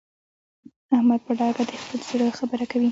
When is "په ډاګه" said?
1.27-1.63